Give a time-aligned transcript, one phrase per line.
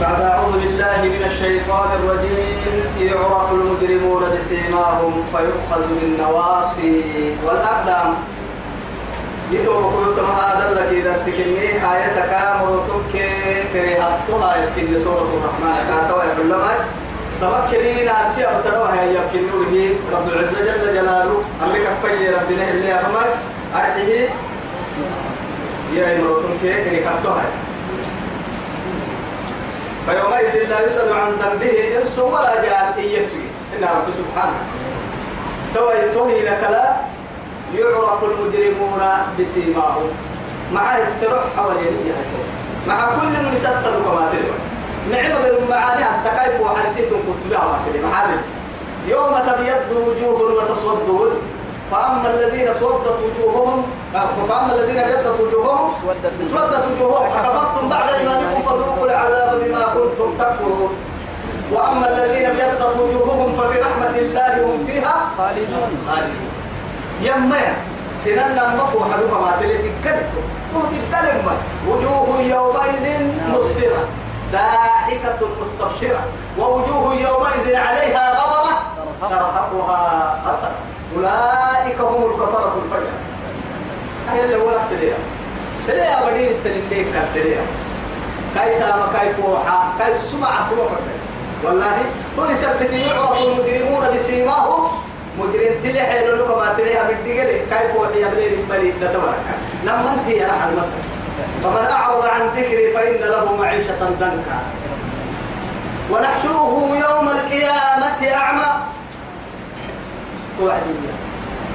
[0.00, 7.02] بعد أعوذ بالله من الشيطان الرجيم يعرف المجرمون بسيماهم فيؤخذ بالنواصي
[7.44, 8.14] والأقدام.
[9.52, 13.28] يتوب كنتم هذا الذي إذا سكني آية كامل تبكي.
[13.72, 15.76] كريهتها يمكن سورة الرحمن.
[15.88, 16.72] كاتوا يقول لما
[17.40, 19.74] تمكنين أرسي أبتدوها يمكن نوره
[20.12, 23.28] رب العزة جل جلاله أمريكا فجي ربنا اللي أفمر
[23.74, 24.28] أرحيه.
[25.94, 27.42] يا إمرتم كي كريهتها
[30.06, 33.46] فيومئذ لا يسأل عن ذنبه إنس ولا جان يسوي.
[33.78, 34.58] إن رب سبحانه.
[36.14, 36.96] توي لك لا
[37.74, 39.02] يعرف المجرمون
[39.40, 40.10] بسيماهم.
[40.72, 42.14] مع السرح حوالين
[42.88, 44.54] مع كل من يستر كما تلو
[45.12, 48.42] نعم بالمعاني استكايف وحرسيتم كنت بها ما
[49.08, 51.32] يوم تبيض وجوه وتسود
[51.90, 53.82] فأما الذين اسودت وجوههم
[54.48, 55.90] فأما الذين ابيضت وجوههم
[56.40, 60.92] اسودت وجوههم أكفرتم بعد إيمانكم فذوقوا العذاب بما كنتم تكفرون.
[61.72, 65.90] وأما الذين ابيضت وجوههم ففي رحمة الله هم فيها خالدون.
[66.08, 66.50] خالدون.
[67.22, 67.60] يما
[68.24, 70.28] سننا مفو حدوها ما تلي تكلم
[70.72, 71.46] تكلم
[71.88, 73.04] وجوه يومئذ
[73.52, 74.02] مسفرة.
[74.52, 76.22] ضاحكة مستبشرة.
[76.58, 78.74] ووجوه يومئذ عليها غبرة
[79.20, 80.02] ترهقها
[80.46, 80.89] قطرة.
[81.16, 83.12] أولئك هم الكفرة الفجر.
[84.28, 85.14] أهل اللي ولا سريع
[85.86, 87.58] سريع بدين التنين كان سريع
[88.54, 90.88] كاي تاما كاي فوحا كاي سمع تروح
[91.64, 91.96] والله
[92.36, 94.88] تو يثبت يعرف المجرمون بسيماهم.
[95.38, 99.44] مجرم تلي حيلو لكم ما تلي بالدقل كيف وحي بليل المليك لتبارك
[99.84, 101.00] لما انت يا رحل مكة.
[101.62, 104.60] فمن أعرض عن ذكري فإن له معيشة ضنكا.
[106.10, 108.72] ونحشره يوم القيامة أعمى.
[110.60, 111.10] توعدني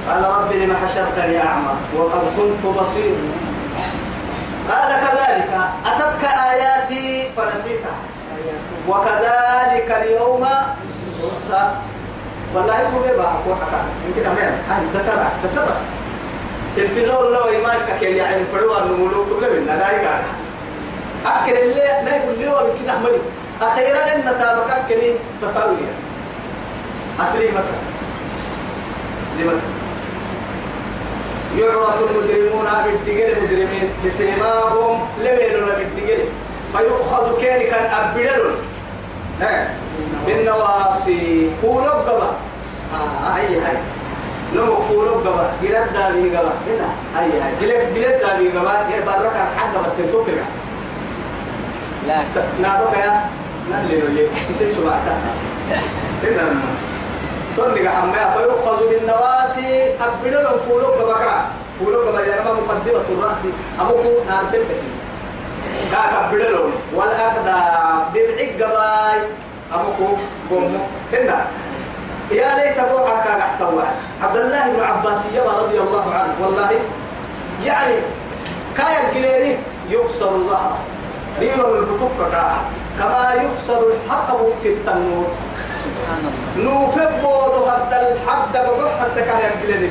[0.08, 3.14] قال رب لم حشرتني أعمى وقد كنت بصير
[4.70, 5.50] قال كذلك
[5.86, 7.96] أتتك آياتي فنسيتها.
[8.88, 10.46] وكذلك اليوم
[11.22, 11.70] تنسى
[12.54, 15.76] والله يقول بيبا أقوى حكا يمكن أمين هاي تتبع تتبع
[16.76, 20.18] التلفزيون لو يماش كي يعني فروا النمولو تقول لنا لا يقع
[21.26, 23.12] أكل اللي لا يقول لي ويمكن أحمد
[23.62, 25.00] أخيرا إن تابك أكل
[25.42, 25.76] تساوي
[27.20, 27.95] أسلي مكة
[29.36, 29.60] أسلي مكة
[31.58, 36.24] يعرف المجرمون بالدقل المجرمين بسيماهم لبيلون بالدقل
[36.72, 38.54] فيؤخذ كيري كان أبدلون
[40.26, 42.30] بالنواصي فولو قبا
[42.94, 43.76] آه أي هاي.
[44.54, 46.88] نمو فولو قبا جلد دابي قبا هنا.
[47.20, 47.52] أي هاي.
[47.60, 50.66] جلد جلد دابي قبا هي بركة حد بتنتو في الأساس
[52.06, 52.22] لا
[52.62, 53.20] نابك يا؟
[53.70, 55.18] نالي نولي كسي سبعتا
[56.22, 56.54] هنا
[57.56, 59.94] توني حمايا فيؤخذ بالنواسي.
[60.00, 61.44] أبدلهم فولو قبا
[61.80, 63.42] فولو قبا يا رب مقدمة الرأس.
[63.80, 64.82] أبوكو نار سبتك
[65.90, 69.20] كاكا بدلون والأقدام ببعق قباي
[69.74, 70.08] أمكو
[70.50, 70.78] قومو.
[71.12, 71.46] هنا.
[72.30, 73.64] يا ليت فوحا كان أحسن
[74.22, 76.34] عبد الله بن عباس رضي الله عنه.
[76.40, 76.70] والله
[77.64, 77.94] يعني
[78.76, 79.58] كايا الجليري
[79.90, 80.76] يكسر الظهر.
[81.40, 82.10] دير البطوك
[82.98, 85.26] كما يكسر الحطب في التنور.
[86.56, 89.90] نوفب بودو هذا الحد بروح حتى كايا الجليري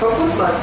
[0.00, 0.58] فقص بس.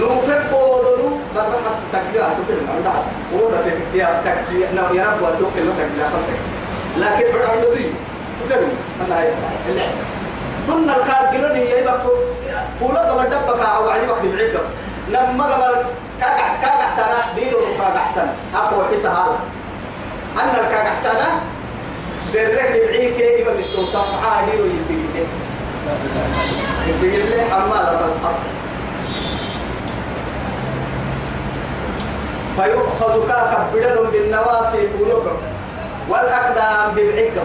[0.00, 2.22] نوفب بودو مرة حتى تكبير.
[2.26, 3.02] أتوكل من عندها
[3.32, 4.68] ولا تكبير تكبير.
[4.74, 6.06] نو يا رب أتوكل ما تكبير.
[6.96, 7.92] لكن بعد ذي
[8.48, 8.72] تكلم
[9.06, 9.28] أنا هاي
[9.68, 9.92] اللعبة
[10.66, 12.00] ثم الكار جلوني يبقى
[12.80, 14.58] فولا قبل دبك أو عجبك ببعيد
[15.08, 15.84] لما قبل
[16.20, 18.26] كاك كاك سنة ديرو كاك أحسن.
[18.54, 19.38] أقوى حسا هذا.
[20.40, 21.18] أن الكاك أحسن
[22.34, 25.26] بالرجل بعيك يبقى السلطان معاه ديرو يبقى
[27.18, 28.42] يبقى حمالة بالحرب
[32.56, 35.36] فيؤخذ كاك بدل بالنواصي فولوكم
[36.08, 37.42] والأقدام بالعقبة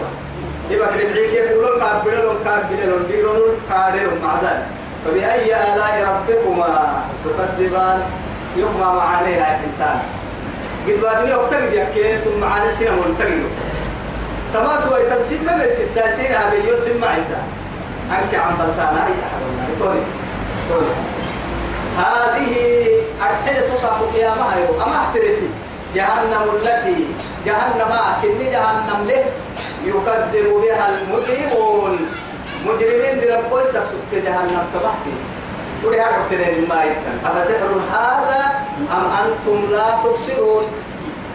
[0.70, 4.66] يبقى بالعقبة كاك بدل كاك بدل ديرون كادر مع ذلك.
[5.04, 8.02] فبأي آلاء ربكما تكذبان؟
[8.56, 9.98] يوم ما معانيها الإنسان
[10.86, 11.82] قد بابني أكتر دي
[12.24, 12.44] ثم
[12.78, 13.42] سنة منتقل
[14.54, 17.32] تمات ويتنسين ما بس الساسين هذا يوم سمع أنت
[18.10, 20.00] أنك عم بلتانا أي أحد توني
[20.68, 20.92] توني
[21.98, 22.52] هذه
[23.20, 25.48] الحين تصاب قيامها يوم أما أحترتي.
[25.94, 27.06] جهنم التي
[27.46, 29.24] جهنم أكني جهنم له
[29.84, 31.98] يكذب بها المجرمون.
[32.66, 35.14] مجرمين دي ربوي سكسك جهنم تبحتي
[35.84, 38.42] ولي قتلين ما يتن أفسحر هذا
[38.92, 40.64] أم أنتم لا تبصرون؟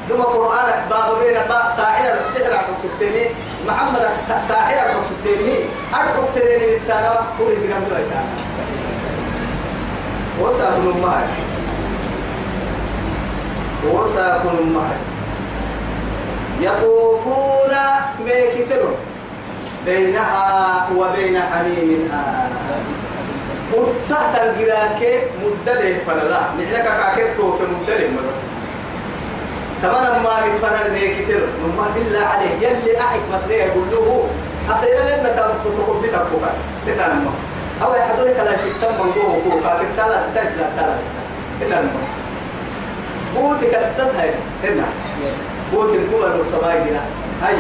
[0.10, 3.26] ثم قرآن باب بين باب ساحر سحر عن سكتيني
[3.68, 4.10] محمد
[4.48, 5.56] ساحر عن سكتيني
[5.94, 8.34] أرقب تريني بالتانا كوري بنا مدويتانا
[10.42, 11.30] وسأكون معك.
[13.86, 15.02] وسأكون معك.
[16.62, 17.74] يطوفون
[18.26, 18.96] ميكتلون
[19.86, 22.52] بينها وبين حميم آن
[23.74, 28.55] وتحت الجراك مدلل فلا نحن كاكتو في مدلل مرس.
[29.86, 34.28] تمام ما بفنا ميكتلون ما بالله عليه يلي أحك مثلي يقول له
[34.70, 36.44] أخيرا لنا تقول بتقول
[36.88, 37.22] لنا
[37.84, 40.70] أو يحضرك لا ستة من جوه كوكا تلا ستة ستة.
[40.78, 40.96] تلا
[41.60, 42.08] ستة المهم
[43.36, 44.30] بوتك التدهي
[44.64, 44.86] هنا
[45.74, 47.02] بوت الكوبا المرتباي هنا
[47.44, 47.56] هاي.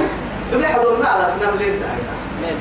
[0.51, 2.51] دمي حضرنا على سنام ليد هنا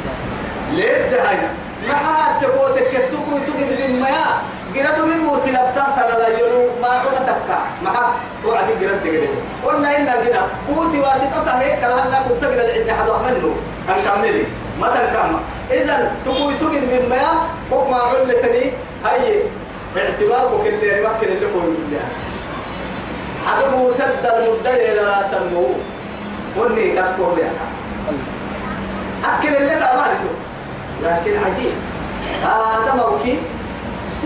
[0.73, 1.15] ليد.
[1.15, 1.49] هنا
[1.89, 4.35] ما حد تبوتك كتوكو تجد بالمياه
[4.75, 8.13] قرأت من بوت لبتا ترى لا يلو ما حنا تكا ما حد
[8.47, 9.29] وعد قرأت تجد
[9.67, 13.55] قلنا إن قنا بوتي واسطة هيك كلامنا كنت قرأ العيد حد منه
[13.89, 14.45] هنكمل
[14.81, 15.41] ما تنكمل
[15.71, 17.41] إذا تقول تجد من مياه
[17.71, 18.71] فوق ما علتني
[19.05, 19.43] هاي
[19.97, 22.05] اعتبارك اللي يمكن اللي يقول الله
[23.47, 25.75] حببه تبدا المدة إلى سموه
[26.59, 27.67] وني كسبه لها
[29.25, 30.31] أكل اللي تعمله
[31.03, 31.73] لكن عجيب
[32.43, 33.39] هذا موكي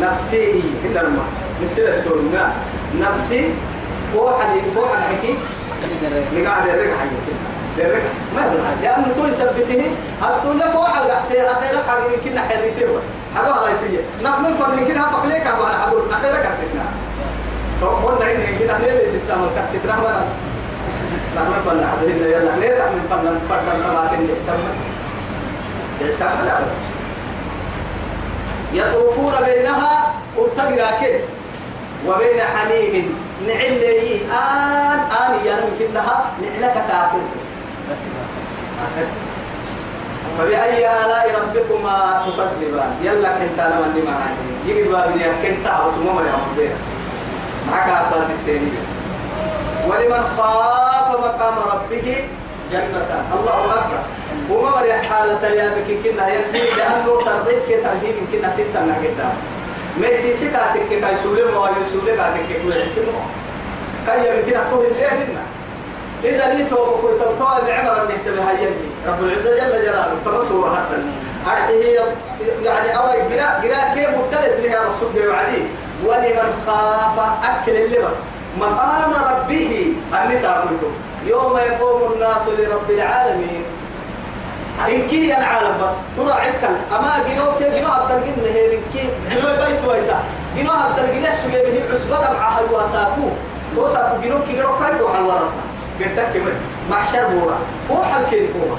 [0.03, 1.29] نفسي الماء
[1.63, 2.53] مسيرة تورنا
[3.01, 3.51] نفسي
[4.15, 5.35] فوق حدي فوق الحكي
[6.37, 7.09] نقعد الرجع حي.
[7.79, 8.03] الرجع
[8.37, 9.83] ما يبغى لأنه تو يثبته
[10.23, 12.89] الدنيا فوق على أخيرا حاجة كنا حريته
[13.37, 16.85] حاجة على يسير نحن فن كنا فقليك أبغى حدول أخيرا كسرنا
[17.81, 20.25] فقلنا إن كنا نلبس السما كسرنا ما
[21.37, 24.63] نحن فن حدول يلا نرجع من فن فن ما كنا تم.
[26.07, 26.29] ليش كان
[28.73, 31.19] يطوفون بينها وتقراكن
[32.07, 33.29] وبين حميم.
[33.47, 34.21] نعلي.
[34.33, 37.25] آن آن يعني كنها نعلك تاكل.
[40.39, 46.71] فبأي آلاء ربكما تكذبان؟ يلا كنت أنا من معاني يجي بابني كنت أوسمو من يوم
[47.71, 48.71] معك عباس التاني
[49.89, 52.25] ولمن خاف مقام ربه
[52.73, 53.25] جنة.
[53.41, 54.01] الله أكبر.
[54.51, 59.35] وما مري حالة يا بك كنا يلي لأنه ترغيب كي ترهيب كنا ستة قدام
[60.01, 63.13] ما يسيسي كاتك كي يسولي ما يسولي كاتك كي يعسلو
[64.07, 65.43] كي يمكن أقول اللي هنا.
[66.25, 68.67] إذا نيتو بكل تلقاء بعمر أن يهتم هاي
[69.09, 70.97] رب العزة جل جلاله تنصر حتى.
[71.47, 72.01] أرحيه
[72.65, 75.65] يعني أول قراء قراء كيف مبتلت لها رسول بيه عليه.
[76.05, 78.15] ولمن خاف أكل اللي بس
[78.61, 79.93] مقام ربه
[80.25, 80.67] النساء
[81.27, 83.65] يوم يقوم الناس لرب العالمين.
[84.87, 85.97] إن كي العالم بس.
[86.17, 90.19] ترى عكل أما جنو كي جنو هذا الجن هي من كي جنو بيت ويتا.
[90.57, 93.29] جنو هذا الجن سوى به عصبة مع الواساكو
[93.77, 95.51] توساكو جنو كي جنو كيف وحال ورطة
[96.01, 96.57] قلتك كمان
[96.91, 97.59] محشر بورا
[97.89, 98.79] فوح الكين بورا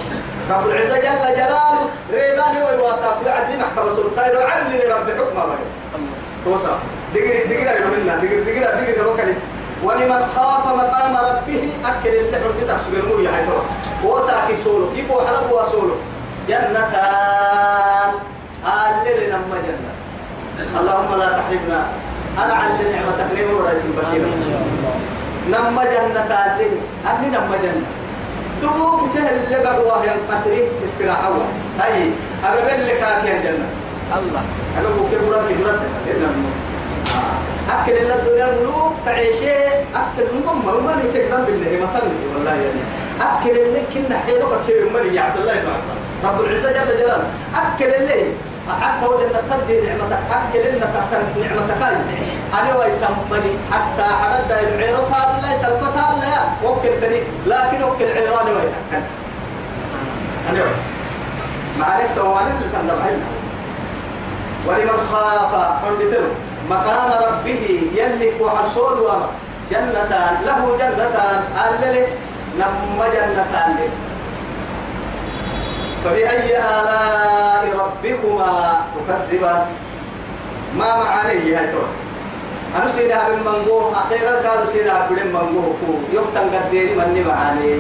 [0.50, 4.36] رب العزة جل جلاله ريباني ويواساكو يعدلي محكمة سلطان.
[4.38, 5.56] وعدلي لرب حكمة
[6.46, 6.80] توسا
[7.16, 9.34] دقيقة دقيقة يقولنا دقيقة دقيقة دقيقة وكلي
[9.84, 13.48] ولمن خاف مقام ربه أكل اللحم بتاع سجل مو يعني
[14.04, 14.86] وساكي سولو.
[14.96, 15.96] كيف وحلب وسولو
[16.48, 18.12] جنتان.
[18.66, 19.92] الليل نما جنة.
[20.80, 21.82] اللهم لا تحرمنا.
[22.38, 23.30] أنا نعمتك.
[23.36, 24.30] نعمة ورئيس بصيرة؟
[25.50, 26.74] نما جنة الليل
[27.10, 27.88] أني نما جنة.
[28.62, 31.32] دبوك سهل اللي قبوا ينقصري استراحة
[31.80, 32.12] هاي.
[32.44, 33.68] أقبل لك هاكي جنة.
[34.18, 34.44] الله.
[34.78, 36.50] أنا مراد مراد إنما
[37.70, 42.82] أكل إلا الدنيا الملوك تعيشي أكل المهم ما نمكن ذنب الله مثلا والله يعني.
[43.22, 45.70] أكل اللي كنا حيلوك كيف ملي يا عبد الله بن
[46.30, 47.28] رب العزة جل جلاله.
[47.56, 48.24] أكل اللي
[48.82, 51.82] حتى وجدنا تدي نعمتك أكل إن تحت نعمتك.
[52.60, 56.40] أنا ويتمني حتى حدد العيرة الله سلفتها الله.
[56.64, 59.04] وكل تاني لكن وكل عيران ويتكل
[60.50, 60.64] أنا
[61.80, 63.22] عليك سوالي اللي تنبعين
[64.68, 65.54] ولمن خاف
[65.86, 66.32] عندتهم
[66.70, 69.30] مقام ربه يلي فوح الصول وما
[69.72, 72.08] جنتان له جنتان اللي
[72.60, 73.90] نم جنتان لي
[76.06, 79.66] فبأي آلاء ربكما تكذبان؟
[80.78, 81.70] ما معاني هاي
[82.76, 85.74] أنا سيرها بالمنقو أخيرا كانوا سيرها بالمنقو
[86.14, 87.74] يقتن قدير مني معاني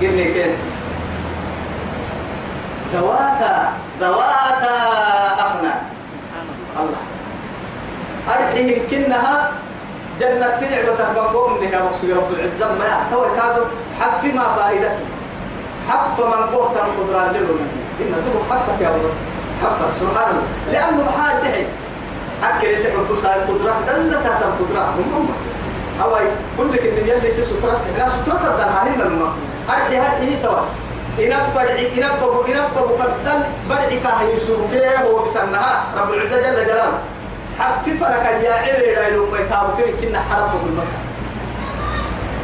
[0.00, 0.54] قل لي كيس
[2.94, 4.76] ذواتا ذواتا
[5.38, 5.82] أفنان
[6.80, 7.07] الله.
[8.30, 9.52] أرحيه كنها
[10.20, 12.66] جنة تلعبة بقوم لها مقصود رب العزة.
[12.78, 13.62] ما يحتوى كادو
[14.00, 14.98] حق ما فائدته
[15.88, 17.60] حق من قوة القدرة لله
[18.00, 19.12] إن تبقى حقك يا الله
[19.62, 20.42] حقك سبحان الله.
[20.72, 21.64] لأنه محال دحي
[22.42, 24.82] أكل اللي حبوا صار القدرة دلت تحت القدرة.
[24.98, 25.28] هم هم.
[26.02, 26.16] أو
[26.58, 29.32] كل كن يلي سترة لا سترة تدلها هنا الماء
[29.70, 30.60] أرحي هذه توا.
[31.18, 35.84] إنب بدعي إنب بقو قتل بدعي كاه يسوع كيه هو بسنها.
[35.96, 36.98] رب العزة جل جلاله.
[37.60, 40.98] حتى فرق يا عيري لا يلوم يتابعك كنا حرب بالمكة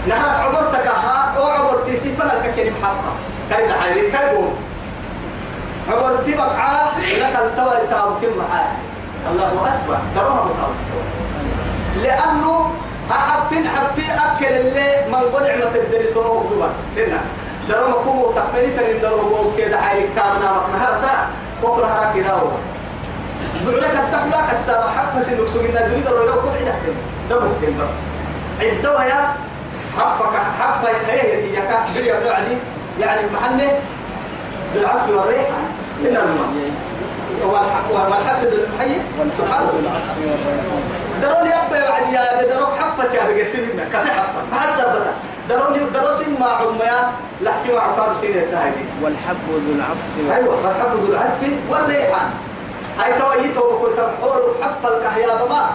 [0.09, 3.12] نهار عبرتك ها أو عبرتي سفنا كلمة حرفة
[3.50, 4.56] كيد عيري كيبون
[5.90, 8.73] عبرتي بقعة لك التوى يتابعك معاه
[9.30, 9.99] الله أكبر.
[10.16, 10.75] دروها بطاوة
[12.02, 12.71] لأنه
[13.11, 17.21] أحبين حبي أكل اللي من قل عمة الدري تروه دوبا لنا.
[17.68, 20.88] درو مكوم تحملي ترين درو بوك كده حي كامنا مكنا.
[20.88, 21.28] هذا
[21.62, 22.49] كفر هرك يراو
[23.66, 23.94] بعدك
[24.25, 26.75] التحلاك السابع حق سنك سجنا دريد الرجل كل عدة
[27.31, 27.88] ده؟ ممكن بس.
[28.61, 29.33] عدوا يا
[29.99, 32.57] حفك حفك هي هي كا بريا بعدي
[33.00, 33.73] يعني محنة
[34.75, 35.59] بالعصر والريحة
[36.00, 36.71] من الماء.
[37.45, 38.95] والحب ذو الحي
[39.38, 40.00] سبحان الله
[41.23, 45.12] درون يبقى بعد يا دروك حفة يا بقى سننا كفي حفة ما حسب بدا
[45.49, 47.11] درون دروس ما عميا
[47.43, 50.37] لحكي مع عقاب سنة التهدي والحب ذو العصف.
[50.37, 51.40] أيوة والحب ذو العصف
[51.71, 52.31] والريحان
[52.99, 55.71] هاي تويته وكنت حول حب الكهيا بما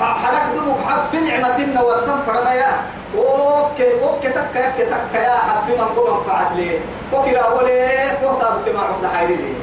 [0.00, 2.72] حرك دمك حب نعمة ورسم فرميا
[3.16, 6.78] أوكي أوكي تك يك تك يا حب من قوم فعت لي.
[7.12, 7.88] وكرا ولي
[8.22, 9.54] وقتا بك ما عبد حيري لي.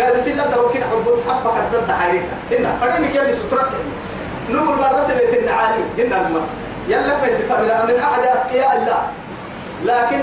[0.00, 3.70] قال بس لا دروك حب حب كدد حيري هنا فدني كيف سترك
[4.50, 6.42] نقول مرات اللي تنعالي هنا الماء
[6.88, 9.02] يلا بس من من أحد اتقياء الله.
[9.84, 10.20] لكن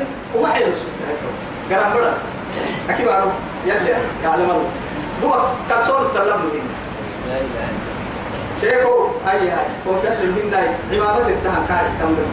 [0.54, 2.14] حلو سكر قرام بڑا
[2.90, 3.08] أكيد
[3.66, 4.70] يلا يعلم الله.
[5.24, 7.42] هو كسور تلم إله
[8.62, 10.68] شيخو هاي هاي وفعل من داي
[11.00, 12.26] عمامة التهم كاري تمر.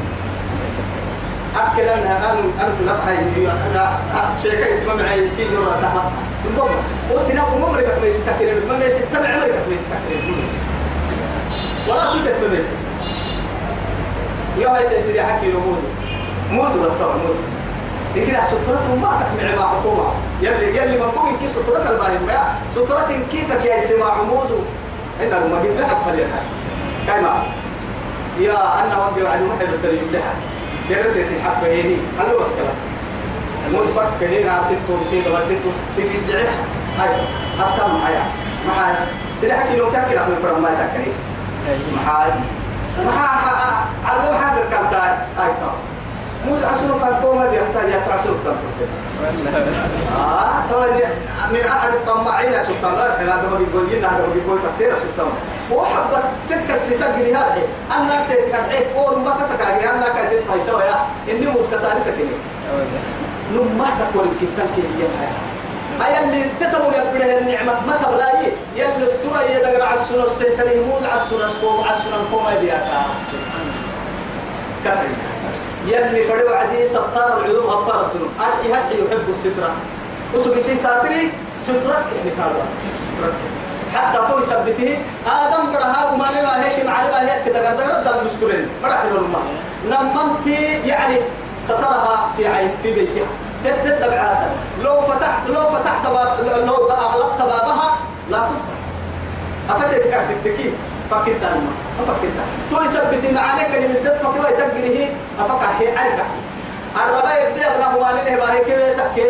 [1.57, 3.99] أكل أنها أن أن نبحي أنا
[4.43, 5.95] شيخ يتمم عيتي يرى تحت
[6.57, 6.71] نقوم
[7.13, 10.35] وسنا وممر ما يستكرر ما يستمع عمرك ما يستكرر
[11.89, 12.93] ولا تدك ما يستكرر
[14.59, 15.79] يا هاي سيدي حكي يموت
[16.51, 17.37] موت بس طبعا موت
[18.17, 23.09] لكن سترة ما تحمل مع عطوبة يلي يلي ما كون كي سترة الباهي ما سترة
[23.33, 24.59] كيفك يا سماع موزو
[25.21, 26.43] إن المجد لحق فليها
[27.07, 27.43] كما
[28.41, 30.35] يا أنا وقع على واحد التريم لها
[30.91, 32.77] يرد تحب هيني هلو بس كلام
[33.97, 36.51] فك هنا ستو بسيط وديتو في الجعيح
[36.99, 37.11] هاي
[37.59, 38.23] حتى معايا
[38.69, 39.07] معايا
[39.41, 41.13] سيدي حكي لو كان كده من فرما تكري
[42.07, 42.35] معايا
[43.07, 45.92] معايا على حاجة كم تاي هاي طبعا
[46.47, 48.57] مو عسلو كان كوما بيحتاج يتعسلو كان
[50.17, 50.43] آه
[51.53, 55.33] من أحد الطماعين سلطان حنا هذا بيقول لنا هذا بيقول تكتير سلطان
[55.73, 60.97] هو حبة تتكسي سجل هذا أنا تتكلم أول ما كسك عليه أنا كنت فايسة ويا
[61.31, 62.37] إني مسكساني سكني
[63.53, 64.83] نما تقول الكتاب كي
[66.01, 71.21] هي اللي تتمول يبره النعمة ما تبلاي يلي استرى يدقر على السنة السيطري يمول على
[71.23, 73.03] السنة سكوم على السنة كوما بياتا.
[74.85, 75.32] كفر
[75.87, 79.71] يلي فريو عدي ستار العلوم غطارة أرحي هدي يحب السترة.
[80.35, 82.65] وسوق شيء ساتري سترة كيف كذا
[83.95, 88.89] حتى تو يثبته آدم برها وما نبغى هيك معلبة هيك كذا قدر رد المستورين ما
[88.89, 89.39] راح يدور ما
[89.91, 91.17] نمنتي يعني
[91.65, 93.27] سترها في عين في بيتها.
[93.65, 94.39] تتبع
[94.85, 96.07] لو فتح لو فتحت
[96.67, 97.99] لو أغلقت بابها
[98.31, 98.77] لا تفتح.
[99.71, 100.75] أفتت كانت التكييف
[101.11, 101.71] فكرت أنا
[102.03, 102.33] أفكرت
[102.71, 105.09] تو يثبت معانيك اللي من تدفع يتقره
[105.41, 106.25] أفكر هي عركة
[106.97, 109.27] الربا يبدأ ابنه والده باهي كيف تكي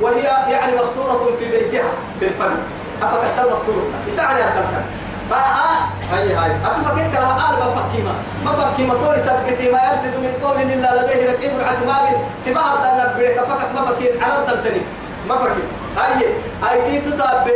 [0.00, 1.84] وهي يعني مستورة في بيتها
[2.20, 2.54] في الفم.
[3.02, 3.84] أفكرت مستورة.
[4.08, 4.84] يساعد يا تلك
[5.30, 6.50] فها هاي هاي.
[6.50, 8.12] أتفكر لها آل مفكيمة
[8.44, 13.68] مفكيمة تو يثبت ما يلفظ من قول إلا لديه رقيب عتمام سباها الدنب بريك فقط
[13.74, 14.82] مفكين على الدلتني
[15.28, 15.68] مفكين
[15.98, 16.26] هاي
[16.62, 17.52] هاي دي تتابع.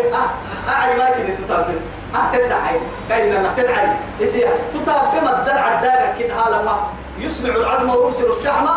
[0.69, 1.75] أعلى ما كنت تتابع.
[2.15, 3.89] أتدعي كأننا نتدعي
[4.23, 6.79] إزيها تتابع ما الدلع الدالة كده هالما
[7.19, 8.71] يسمع العظم ويبصر الشحمة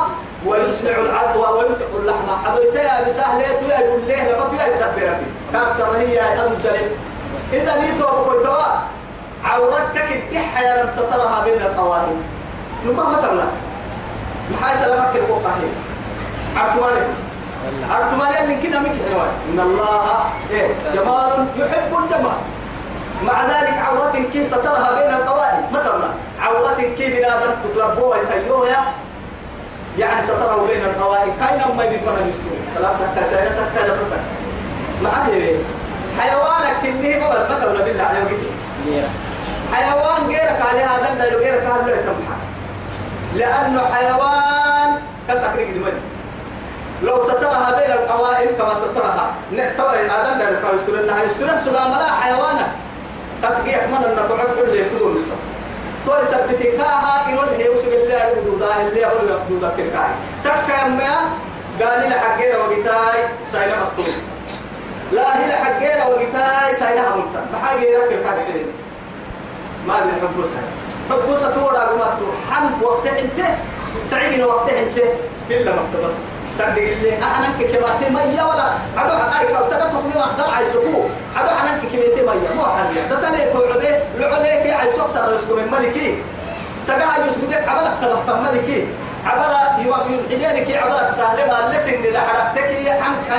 [0.45, 2.37] ويسمع العظم وينطق اللحمة.
[2.45, 5.25] حضرتها يا بسهلة يا يقول ليه؟ لفتو يا يسبر ربي.
[5.53, 6.91] كأكثر هي أدو الدليل
[7.53, 8.63] إذا نيتوا بقولتوا
[9.43, 12.23] عورتك الدحة يا رب سترها بين القوانين
[12.85, 13.47] نما فترنا
[14.51, 15.73] محاي سلامك الفقهين
[16.57, 16.85] عرفتوا
[17.89, 22.37] عرفتوا من كده مك حلوان إن الله إيه؟ جمال يحب الجمال.
[23.27, 26.07] مع ذلك عورة كي سترها بين القوائم؟ مثلا
[26.41, 28.83] عورة كي بنادم تقلبوها يسيوها
[29.97, 31.31] يعني ستره بين القوائم.
[31.39, 34.21] كاين ما بيفرق يستوي سلامتك سيرتك كلامتك
[35.03, 35.29] معاه
[36.19, 39.09] حيوانك كنيه قبل مثلا بالله عليه وقت
[39.73, 42.33] حيوان غيرك عليه هذا ده غيرك هذا كم
[43.37, 45.93] لأنه حيوان كسكري قدمت
[47.03, 49.31] لو سترها بين القوائم كما سترها.
[49.51, 52.67] نعتبر الآدم ده يسترنها يسترن سلام لا حيوانا
[53.43, 55.35] تسقي أكمل النفعات كل يتدور لسا
[56.05, 59.89] تو يثبت كاها يقول هي وسق اللي الحدود اللي هو الحدود كاي
[60.43, 61.15] تكا يما
[61.81, 64.13] قال لي حقيرة وقتاي ساينا مسطول
[65.11, 68.65] لا هي حقيرة وقتاي ساينا همتا بحاجة يركب كاي
[69.87, 70.63] ما بين حبوسها.
[71.09, 73.45] حبوسها تورا قمتو حم وقت انت
[74.09, 74.95] سعيد وقت انت.
[75.49, 76.13] كل ما بس.
[76.59, 78.67] تردق اللي أحنك كباتي مية ولا
[78.97, 81.03] عدو حقائق أو سكت حكمي وأخدر عيسوكو
[81.35, 82.55] عدو حنك كباتي مية.
[82.55, 86.17] مو حنيا ده تلي توعدي لعليك عيسوك سر يسكو من ملكي.
[86.87, 88.87] سقاها يسكو عبلك سبحت ملكي.
[89.25, 93.29] عبلا يوم يحيينك عبلك سالمة لسن لحركتك حنك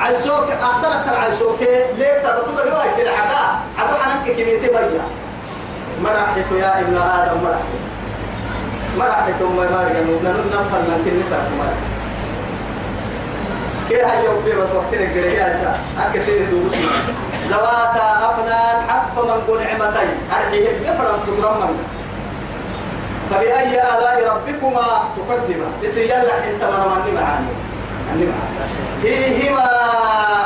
[0.00, 1.60] عيسوك أخدرك العيسوك
[1.98, 3.44] ليك ستطلع رواية الحقا
[3.78, 5.04] عدو حنك كباتي مية.
[6.02, 7.70] مرحت يا ابن آدم مرحت
[8.98, 11.82] مرحت أم مارك نحن نفعل لكن نسأل مرحت
[13.88, 16.74] كي هاي يوم بس وقتنا كده يا سا أكسر دوس
[17.48, 20.10] ذواتا أفنان حق من قول نعمتين.
[20.32, 21.84] أرحيه تقرم من
[23.30, 24.86] فبأي آلاء ربكما
[25.16, 27.52] تقدما بسيال لك إنت مرماني معاني.
[29.02, 29.68] فيهما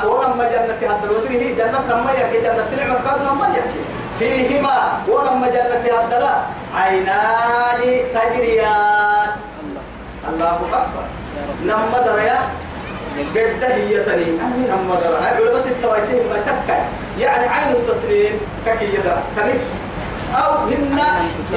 [0.04, 3.82] ولما جنة هذا الودري هي جنة لما يكي جنة نعمة قاد لما يكي
[4.18, 7.80] فيهما ولما جنة هذا عينان
[8.14, 9.30] تجريان.
[10.28, 11.04] الله أكبر.
[11.62, 12.38] لما دريا
[13.20, 16.78] قد هي تني أمي أما درا أقول بس التويتين ما تكا
[17.18, 19.54] يعني عين التسليم ككي يدرا تني
[20.34, 20.98] أو هن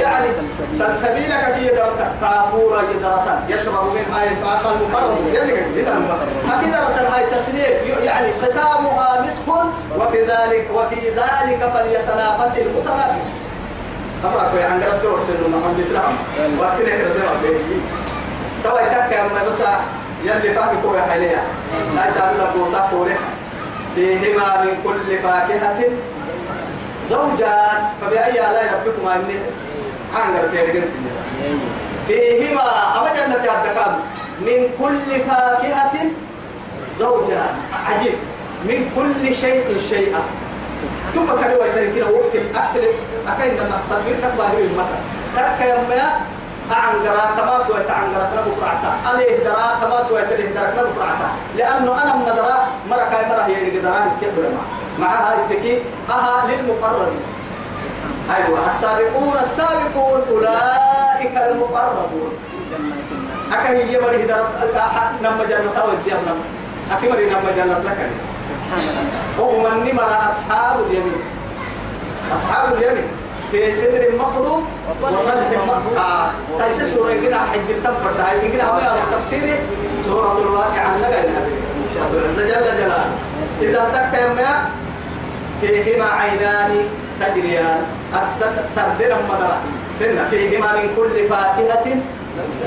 [0.02, 0.28] يعني
[0.78, 1.90] سلسبيل ككي يدرا
[2.22, 5.18] كافورا يدرا يشرب من هاي الطاقة المقرب.
[5.34, 6.18] يلي هنا
[6.58, 6.74] أكيد
[7.14, 8.04] هاي التسليم.
[8.04, 9.48] يعني ختامها مسك.
[10.00, 13.26] وفي ذلك وفي ذلك فليتنافس المتنافس.
[14.26, 16.14] أمرك يا عند رب سنو محمد الرحم
[16.60, 17.80] وكنا كده بيجي.
[18.64, 19.62] توا يتكا أما بس.
[20.24, 21.44] يلي فهم كوي حاليا
[21.96, 23.16] لا يسأل لك بوسا كوري
[23.96, 25.80] فيهما من كل فاكهة
[27.10, 27.82] زوجان.
[28.02, 29.40] فبأي آلاء ربكما إني؟
[30.16, 31.12] عنقر تيرجن سنة
[32.08, 33.96] فيهما أما جنة الدكاد
[34.42, 35.96] من كل فاكهة
[37.00, 37.54] زوجان.
[37.86, 38.18] عجيب.
[38.64, 40.22] من كل شيء شيئا.
[41.16, 42.84] ثم كانوا يتركين وقت أكل
[43.28, 45.02] أكل لما تصوير تكبر المكان.
[46.70, 51.30] تكبر أعنقرا تما توي تعنقرا كنا بقرعتا عليه درا تما توي تليه درا كنا بقرعتا
[51.58, 55.82] لأنه أنا من درا مرة كاي مرة هي اللي درا نتكبر مع مع هاي التكي
[56.10, 57.22] أها للمقربين
[58.36, 62.32] أيوة السابقون السابقون أولئك المقربون
[63.52, 64.50] أكا هي مرة درا
[65.22, 66.36] نما جنة ودي أمنا
[66.92, 68.10] أكي مرة نما جنة لك
[69.40, 69.64] وهم
[69.96, 71.22] مرة أصحاب اليمين
[72.36, 73.08] أصحاب اليمين
[73.52, 74.68] في سدر مخضوم
[75.02, 78.24] وطلح مقطع تيسس سورة كده حج التنفر ده.
[78.24, 78.80] هاي كده هو
[79.12, 79.58] تفسير
[80.06, 81.56] سورة الواقع عن لقى النبي
[82.38, 83.12] جل جلاله.
[83.62, 84.70] إذا تك يما
[85.62, 86.72] فيهما عينان
[87.20, 87.82] تجريان.
[88.76, 89.58] تقدر مدرة.
[90.30, 91.96] فيهما من كل فاكهة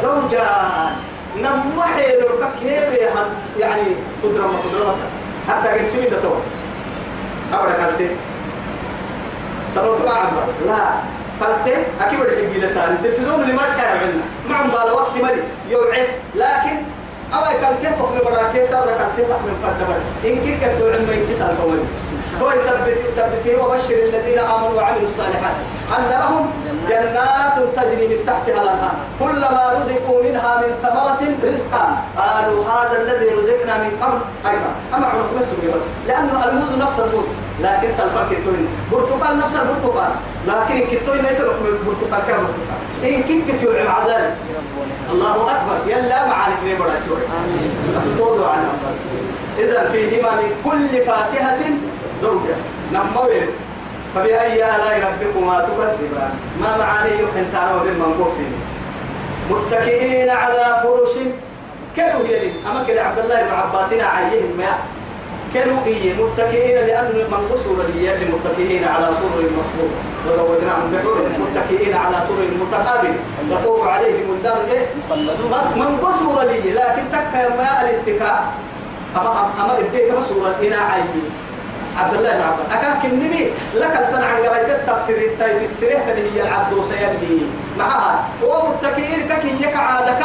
[0.02, 0.92] زوجان.
[1.36, 2.28] نما حيلو
[2.62, 3.00] كيف
[3.58, 3.82] يعني
[4.22, 4.96] خضرة خضرة
[5.48, 6.34] حتى قسمي ده تو.
[7.52, 8.08] أبدا كالتي
[9.74, 10.12] سنوات ما
[10.66, 10.78] لا.
[11.40, 15.42] قلت أكيد بدك تجي لسان التلفزيون اللي ما كان عملنا ما عم باله وقت مري
[15.68, 16.06] يوعد.
[16.34, 16.76] لكن
[17.34, 19.98] أول كان تقول براكي صار كان كيف من فدبر
[20.30, 21.84] إن كيف كتب علم إن كسر كمان
[22.42, 25.56] هو يثبت يثبت وبشر الذين آمنوا وعملوا الصالحات
[25.98, 26.50] أن لهم
[26.88, 28.96] جنات تجري من تحتها الأنهار.
[29.20, 31.84] كلما رزقوا منها من ثمرة رزقا
[32.16, 34.20] قالوا هذا الذي رزقنا من قبل.
[34.50, 34.70] أيضا.
[34.94, 37.24] أما عنق نفسه لأنه الموز نفس الموز.
[37.62, 40.12] لكن سلفا كتوين برتقال نفس البرتقال.
[40.46, 41.40] لكن كتوين ليس
[41.86, 44.34] برتقال كبرتقال إن كنت في ذلك
[45.12, 45.76] الله أكبر.
[45.86, 47.22] يلا معاني من برا سوري
[48.44, 48.98] عنها بس
[49.58, 51.60] إذا فيهما من كل فاكهة
[52.22, 52.56] زوجة.
[52.92, 53.46] نموين
[54.14, 58.52] فبأي آلاء ربكما تكذبان؟ ما معاني يمكن تعالوا بالمنقوصين
[59.50, 61.14] متكئين على فرش
[61.96, 64.72] كانوا يلين أما كده عبد الله بن عباس عيهم ما
[65.54, 69.92] كانوا إيه متكئين لأن من قصر لي متكئين على سور مصفوف
[70.26, 73.14] وزودناهم بحور متكئين على سور متقابل.
[73.50, 74.86] يطوف عليهم ولدان إيه؟
[75.76, 78.52] من قصر لي لكن تكا ما الاتكاء.
[79.16, 81.30] أما أما إديك مسورة هنا عيين
[81.98, 82.66] عبد الله بن عباس.
[82.72, 87.46] أكاك النبي لك التنع عن قراية التفسير التايب السريح اللي هي العبد وسيلي.
[87.78, 88.24] معها.
[88.42, 90.22] ومتكئين ككي يكعادك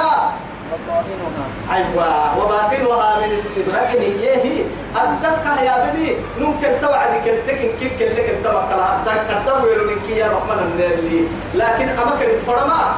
[1.74, 2.38] أيوة.
[2.38, 4.64] وباطنها من استدراك هي؟
[5.04, 10.82] أدتك يا بني؟ ممكن توعد كنتك كيف كلك التبع كلا الدور من كي يا رحمن
[11.00, 11.22] اللي
[11.56, 12.96] لكن أما كنت فرما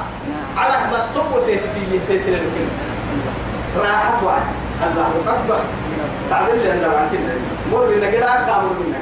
[0.58, 2.38] على بس سبوا تهتدي تهتدي
[3.78, 4.42] راحت وعد.
[4.88, 5.60] الله أكبر.
[6.30, 7.34] تعمل لي عندما كنا
[7.72, 8.98] مر لنا كده كامل منا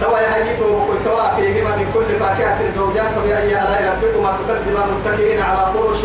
[0.00, 5.72] توا يا وكل توا فيهما من كل فاكهة زوجان فبأي آلاء ربكما تكذبان متكئين على
[5.74, 6.02] فرش.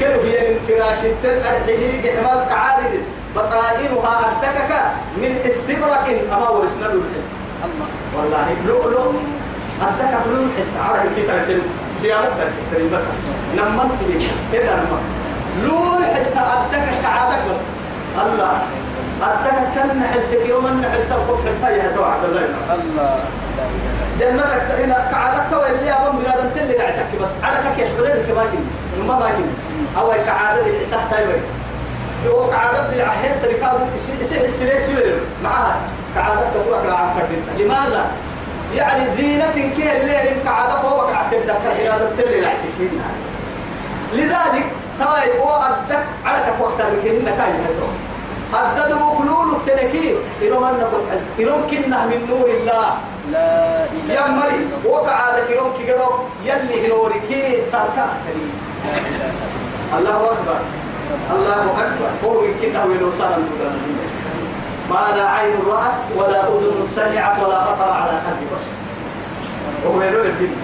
[0.00, 3.02] كانوا في الفراش الأرحيه جحمال كعالد
[3.38, 4.72] بطائنها أردكك
[5.16, 7.24] من استبرق أما ورسنا للحل
[8.16, 9.12] والله لؤلؤ
[9.82, 11.60] أردكك للحل عرب كي ترسل.
[12.02, 12.62] في أمك ترسل.
[12.74, 13.04] تريبك
[13.56, 15.02] نمت لي كده نمت.
[15.64, 16.40] لول حتى
[18.26, 18.62] الله.
[19.22, 22.42] أتك تن حلتك يوم أن حلتك قد حلتك يا تو عبد الله.
[22.74, 23.20] الله.
[24.20, 27.28] جنتك إن كعادتك واللي أبغى من هذا تلي نعتك بس.
[27.42, 28.62] على كك يشغلين كماكن
[29.08, 29.46] ما ماكن
[29.98, 31.40] أو كعادة الإحساس سايوي
[32.26, 33.88] هو كعادة بالعهين سركاب
[34.20, 35.76] يصير السرير سوير معها
[36.14, 38.06] كعادة تروح العام فردين لماذا؟
[38.74, 43.00] يعني زينة كيه اللي كعادة هو كعادة تذكر هذا تلي نعتك
[44.14, 44.66] لذلك
[45.00, 47.88] تواي هو أدك على كك وقت بكين كاي هتو
[48.54, 51.00] أدد مقلول تنكي إلهم أن نقول
[51.38, 52.98] إلهم كنا من نور الله
[53.32, 54.66] لا يا مري
[55.08, 55.92] على كيروم كي
[56.44, 57.64] يلي نورك لا
[58.32, 59.98] الله.
[59.98, 60.60] الله أكبر
[61.30, 62.10] الله أكبر.
[62.24, 63.38] هو كنا ولو صار
[64.90, 68.74] ما لا عين رأت ولا أذن سمعت ولا خطر على قلب بشر.
[69.84, 70.56] وهو يقول الدين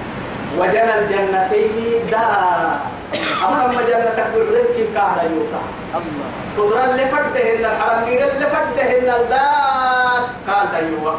[0.59, 2.27] وجنى الجنتين دا.
[3.45, 5.63] أما أما جنتك بالرزق كان يوقع.
[5.95, 6.29] الله.
[6.59, 11.13] قدرا اللي فدهن الحرمير اللي فدهن الدار قال دايوا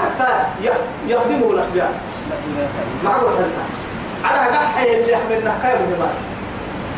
[0.00, 0.32] حتى
[0.62, 1.92] يخ- يخدمه الأخبار.
[3.04, 3.30] معروف
[4.24, 6.10] على قحي اللي يحملنا خير من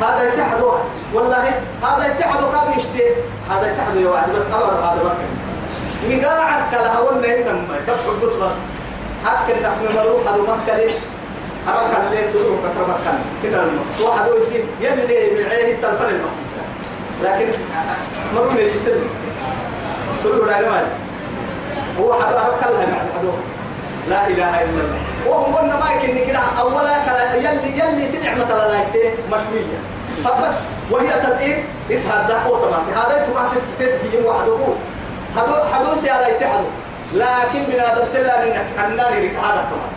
[0.03, 0.73] هذا يتحدوا
[1.15, 1.45] والله
[1.83, 3.05] هذا يتحدوا كان يشتي
[3.51, 5.29] هذا يتحدوا يا واحد بس أمر هذا بكر
[6.09, 8.53] مقاعد كلا هون إنما بس بس بس.
[9.27, 10.75] أكل نحن نروح هذا مكة
[11.69, 13.65] أرك اللي سرور كتر مكة كده
[14.01, 16.63] واحد يصير يلي بالعين سلفن المحسوسة
[17.23, 17.53] لكن
[18.35, 19.09] مرون يسلم
[20.23, 20.87] سرور على مال
[22.01, 23.35] هو حد أرك الله نعم حدوه
[24.11, 25.01] لا إله إلا الله.
[25.27, 26.97] وهم قلنا ما يمكن كده أولا
[27.37, 29.79] يلي يلي سنع مثلا لا يصير مشوية
[30.25, 30.55] فبس
[30.91, 31.65] وهي تدقيق.
[31.91, 33.45] اسها الدحوة طبعا هذا تبقى
[33.79, 34.57] تتجي وحده
[35.37, 36.71] هذا هذا سيارة يتحدوا.
[37.15, 38.45] لكن من هذا التلا
[38.89, 39.13] النار
[39.43, 39.91] هذا طبعا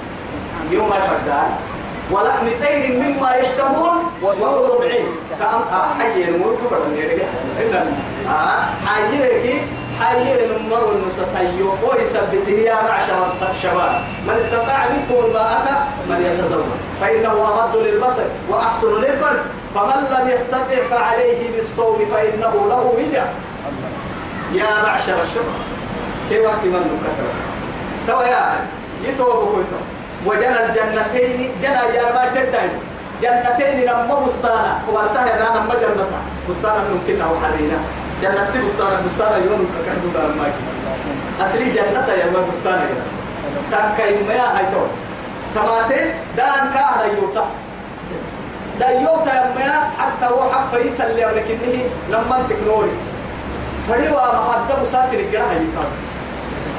[0.72, 1.50] يوم الفردان
[2.12, 5.06] ولحم طير مما يشتهون وحور عين
[5.40, 5.62] كأم
[6.00, 7.18] حي الموت فردان
[7.60, 7.94] إن
[8.86, 9.62] حي
[10.00, 14.02] لك حي المر المسسيو ويثبته يا معشر الشباب.
[14.28, 16.66] من استطاع منكم الباءة من يتزوج
[17.02, 19.40] فإنه أغض للبصر وأحسن للفرد
[19.76, 23.24] فمن لم يستطع فعليه بالصوم فإنه له وجه
[24.54, 25.56] يا معشر الشباب.
[26.30, 27.28] كي وقت من نكتب
[28.08, 28.56] توا يا
[29.04, 29.84] يتوب كنتم
[30.26, 32.72] وجنى الجنتين جنى يا ما تدين
[33.22, 36.06] جنتين لما بستانا ورسها أنا لما جنة
[36.50, 36.84] بستانا
[37.26, 37.78] أو حرينا
[38.22, 40.52] جنة بستانا بستانا يوم كحدو دار ماي
[41.42, 43.04] أصلي جنة يا ما بستانا كده
[43.72, 44.82] تكاي ما هاي تو.
[45.56, 46.00] تماتي
[46.38, 47.46] دان كاهلا يوتا.
[48.80, 52.92] دا يوتا يا ما حتى هو حق فيسل اللي ولكنه لما تكنوري
[53.90, 55.92] فريوا ما حد مساتر الجراحة يكاد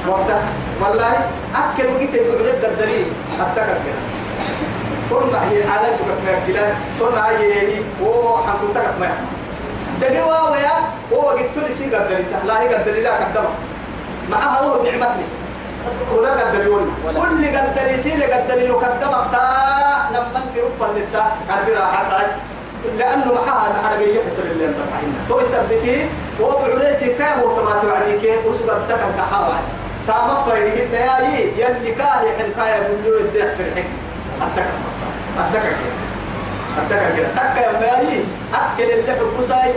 [0.07, 0.41] وقتها
[0.81, 1.13] والله
[1.55, 3.05] أكل وقت يقول الدليل.
[3.39, 4.01] أتذكر كده.
[5.09, 6.67] كنا هي على تبقى كده
[6.99, 9.09] كنا هي هي هو حكوا تكت ما
[10.01, 10.75] دقوا ويا
[11.13, 12.25] هو قلت لي سيجا الدليل.
[12.45, 13.49] لا هي الدليل لا قدمه.
[14.31, 15.27] معها هو نعمتني.
[16.13, 19.45] وده قدر يقول كل قدر يسيل قدر يقدمك تا
[20.11, 22.29] لما انت رفا للتا قلبي راحتك
[22.97, 26.05] لأنه معها العربية يحسب اللي انت فاهمها تو يثبتي
[26.41, 29.63] هو بعريسي كان هو كما توعديك وسبب تكن كحوال
[30.07, 33.87] تام فريده يا يي يلي كاهي حنكاية بلو الدس في الحين
[34.41, 34.77] أتكر
[35.39, 35.75] أتكر
[36.77, 39.73] أتكر كده يا ماي أكل اللي حب بساي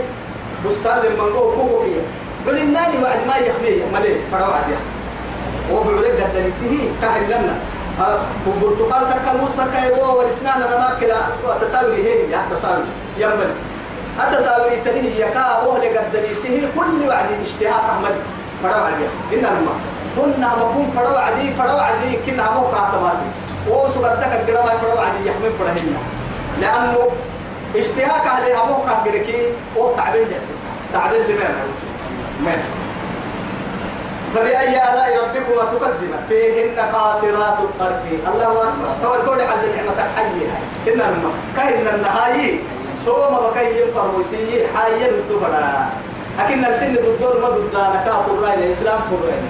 [0.65, 2.01] بستان كوكو كيه
[2.47, 4.75] قل الناني وعد ما يخميه مليه فروع دي
[5.73, 7.55] هو بعريك قد نسيه كاهي لنا.
[8.47, 11.17] وبرتقال تكا مستكا يبو والسنان أنا ما كلا
[11.67, 12.83] تساوي هي يا تساوي
[13.17, 13.51] يمن.
[14.19, 18.15] التساوي تنيه يكا وهل قد نسيه كل وعد اشتهاء أحمد.
[18.63, 19.73] فروع دي إنما
[20.17, 21.19] كنا مكون فروا
[21.81, 23.27] عدي كنا مو كاتماتي
[23.69, 25.97] وسبتك الجرام فروا عدي يحمل فرهنا
[26.61, 26.97] لأنه
[27.75, 30.47] اشتهاك على أبوك كأجركي هو تعبير جالس
[30.93, 31.55] تعبير لمن
[32.39, 32.59] من
[34.35, 38.01] فبأي آلاء ربكما تكذبان؟ فيهن قاصرات الطرف.
[38.33, 38.89] الله أكبر.
[39.03, 40.57] طبعا كل حل نعمتك حيها
[40.87, 42.59] إن الما كأن النهاية
[43.05, 45.89] صوم بكي ينفروتي حيا التفرا
[46.39, 49.43] لكن السن ضدور ما ضدنا كافر راين الإسلام فرين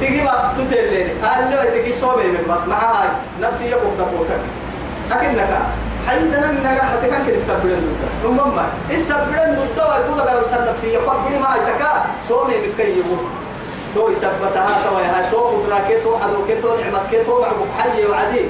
[0.00, 2.68] تيجي ما تتلين قال له تيجي صومي من بس.
[2.68, 4.26] معها نفسي يقوم تقول
[5.10, 5.48] لكنك
[6.08, 11.56] حيثنا نجا حتى كان استبدل ضد ثم ما استبدل ضد ويقول لك النفسية فبني ما
[11.56, 13.18] يتكا صومي من كي يقول
[13.94, 16.76] تو يثبتها تو يا تو قدرك تو حدوك تو
[17.26, 17.44] تو
[17.78, 18.44] حي وعدي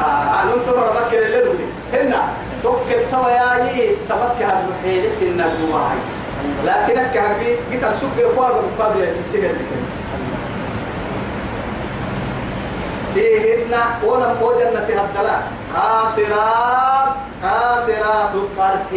[0.00, 1.48] آه أنت مرضك الليل
[1.92, 2.22] هنا
[2.62, 4.68] توكل تو يا يي تفكر هذا
[6.64, 8.46] لكنك هبي قلت السوق يقوى
[8.78, 9.50] قبل يا سيسير
[13.16, 13.72] فيهن
[14.04, 15.42] ولم جنة الدلاء
[15.74, 18.92] قاصرات قاصرات الطرف.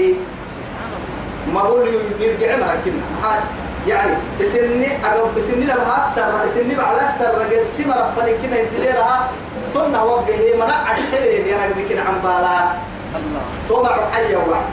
[1.54, 1.88] ما أقول
[2.20, 3.06] يرجع مركبنا
[3.88, 4.12] يعني
[4.44, 9.30] سني أقرب سني لها أكثر سني على أكثر رجل سمر فلك كنا ينتظرها.
[9.76, 12.58] طن وجهه منع الشيء يا رجل كنا عم بالا.
[13.70, 14.70] الله حي واحد.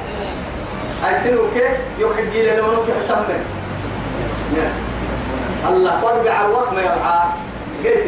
[1.03, 1.67] هاي سنو كي
[1.99, 3.39] يحجي لنا ونوك حسمنا
[5.69, 7.21] الله قرب عروق ما يرعى.
[7.29, 7.46] قلت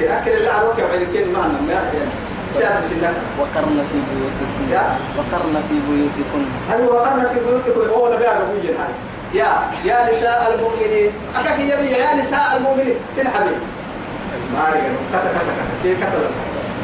[0.08, 1.82] أكل اللي عروق يوعي كين ما ما
[2.52, 4.72] سيادة سنة وقرن في بيوتكم.
[4.72, 4.84] يا.
[5.18, 6.42] وقرن في بيوتكم.
[6.70, 8.92] هل وقرنا في بيوتكم؟ هو نبي على بوجه هاي
[9.34, 9.50] يا
[9.84, 11.10] يا نساء المؤمنين.
[11.36, 12.94] أكاك يا بي يا نساء المؤمنين.
[13.16, 13.58] سن حبيب
[14.52, 14.74] ما أعرف
[15.12, 16.30] كذا كذا كذا كي كذا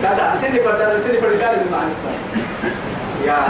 [0.02, 2.14] كذا سني فردان سني فردان مع النساء
[3.26, 3.46] يا.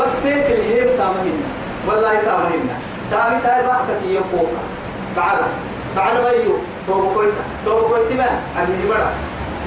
[0.00, 1.42] بس تيك اللي هي تامهن
[1.88, 2.68] والله تامهن
[3.10, 4.50] تامي تاي بحثك يقوك
[5.16, 5.38] بعد
[5.96, 9.10] بعد غيو توبو توبو كويتا ما أمي بڑا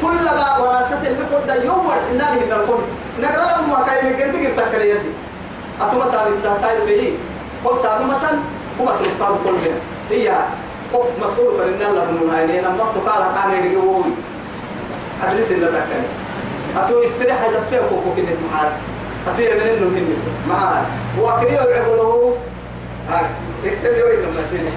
[0.02, 2.84] كل ما وراسة اللي قد يوم وحنا من الكل
[3.22, 5.12] نقرأ لهم ما كاين من قد قد تكلي يدي
[5.82, 7.12] أتوما تامي تاسايد بيه
[7.66, 8.38] قل تامي متن
[8.82, 9.80] هو مسؤول تامي كل من
[10.10, 10.28] هي
[10.94, 14.04] قل مسؤول فرنا الله من هاي نما فتقال قاني رجوي
[15.24, 16.08] أدرس إن تكلي
[16.78, 18.70] أتو استريح هذا فيه كوكو كده محال.
[19.28, 20.16] أتو من إنه مني
[20.50, 20.86] معاه
[21.22, 22.36] وكريه يعقله
[23.10, 23.26] هاي.
[23.66, 24.70] اكتب يوري لما سيني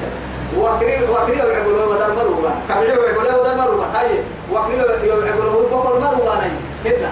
[0.58, 4.10] وكريه وكريه يعقله بدل مروبا كبير يعقله بدل مروبا هاي
[4.52, 4.82] وكريه
[5.26, 6.50] يعقله بقول مروبا ناي
[6.84, 7.08] كده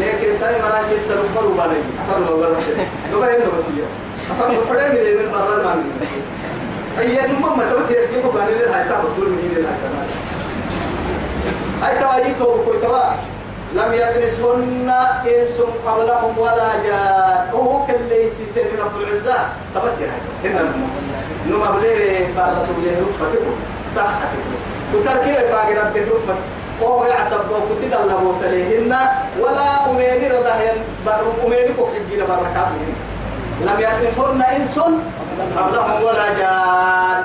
[0.00, 3.82] لكن ساي مرا سيد تروح مروبا ناي أفهم ولا شيء لو إنه بس هي
[4.30, 5.90] أفهم فرق من من مرة ما من
[6.96, 7.02] ما
[13.74, 14.90] لم يكنسهن
[15.26, 17.50] إنس قبلهم ولا جان.
[17.54, 19.48] هو كل يسير رب العزة.
[19.74, 20.72] تبت يا هنا
[21.46, 23.54] نما بليه بعد تبليه رفتكم
[23.96, 24.14] صح
[24.94, 26.38] وتركيه فاقر الدين رفت
[26.80, 28.96] وهو يعصب وكتد الله وسليهن
[29.40, 30.76] ولا أميني رضاهن
[31.46, 32.92] أميني فوق الجيل بركاتهن
[33.60, 34.78] لم يكنسهن إنس.
[35.58, 37.22] قبلهم ولا جان.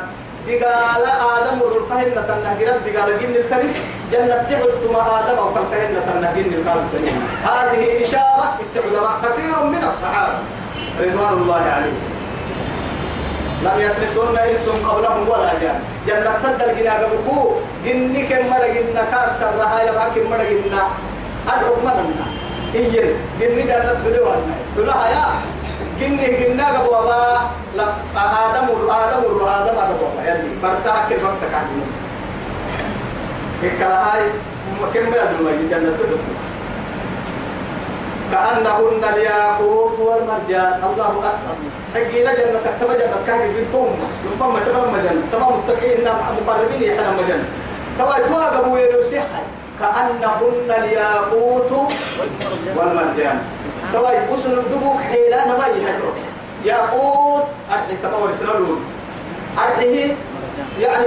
[0.47, 3.69] دقال آدم ورقهن تنهجرت دقال جن التري
[4.11, 7.11] جنة تعبت ما آدم أو خلقهن تنهجن التري
[7.43, 10.37] هذه إشارة العلماء كثير من الصحابة.
[11.01, 12.16] رضوان الله عليهم.
[13.63, 15.79] لم يخلصون إنس قبلهم ولا جان.
[16.07, 17.51] جنة تدر جنا قبكو
[17.85, 20.83] جن كم مرة جنا كارسر رها يبقى كم مرة جنا
[21.47, 22.25] الحكم لنا
[22.75, 23.01] إيه؟
[23.39, 25.25] جن جنة تدورنا تلا يا.
[25.99, 27.01] جن جنا قبوا
[27.77, 27.83] لا
[28.15, 31.67] آدم آدم آدم آدم يعني برسا كل برسا كان
[33.79, 34.21] كلا هاي.
[34.93, 36.19] كم ما جنة؟ تدور
[38.37, 40.83] كأنهن الياقوت والمرجان.
[40.83, 41.55] الله أكبر.
[41.93, 43.89] حقي لا جنة تكتب جنة كان بنتهم
[44.31, 46.05] ربما تمام جنة تمام متقين.
[46.47, 47.45] مقربين يحلم جنة
[47.99, 49.43] تبا يتوها قبو يدوسيحي
[49.79, 51.71] كأنهن الياقوت
[52.75, 53.39] والمرجان.
[53.93, 56.11] تبا يبصن الدبوك حيلا نما يحكرو
[56.65, 58.85] ياقوت أرحي تبا ورسلون
[59.57, 60.15] أرحيه
[60.79, 61.05] يعني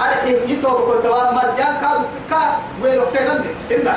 [0.00, 1.72] أرحي يتوب كنت مرجان.
[1.80, 3.94] كاد كاد ويلو تغني إذا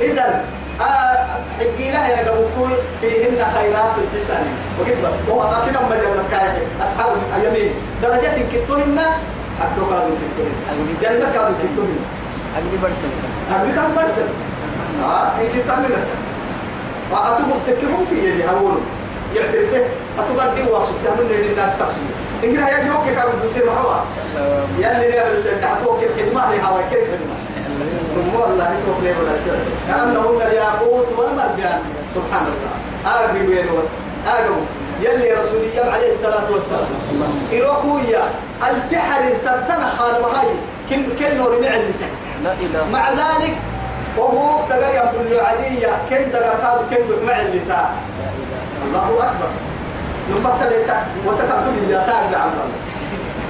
[0.00, 0.44] إذا
[0.80, 4.46] حقينا يا قبوكوي فيهن خيرات الحسان
[4.80, 7.70] وقد بس هو أعطينا مجال كايح أصحاب اليمين
[8.02, 8.98] درجات كتوهن
[9.60, 11.98] حتى كانوا كتوهن جنة كانوا كتوهن
[12.56, 13.10] أجري برسل
[13.54, 14.28] أبي كان برسل
[15.04, 15.88] آه إنك تعمل
[17.10, 18.80] فأتو مفتكرون في اللي هقولوا
[19.36, 19.82] يعترفه
[20.18, 22.06] أتو قد دي واقصد تعمل للناس تقصد
[22.44, 24.00] إنك هيا يوكي كانوا بسير محوا
[24.78, 27.45] يلي نعمل سنتعطوك الخدمة لها كيف خدمة
[28.16, 31.80] ثم والله توكلي ولا شيء كأنهن الياقوت والمرجان
[32.14, 32.74] سبحان الله
[33.18, 33.88] أربي وين وس
[34.28, 34.60] أربو
[35.00, 36.88] يلي رسولي عليه الصلاة والسلام
[37.52, 38.22] إروكو يا
[38.70, 40.48] الفحر سرتنا حال وهاي
[40.90, 42.08] كن كن نور مع النساء
[42.92, 43.54] مع ذلك
[44.16, 47.94] وهو تقر يقول عادية كن كادو كن مع النساء
[48.86, 49.48] الله أكبر
[50.30, 52.68] نبقى لك وستقول لي تابع عمر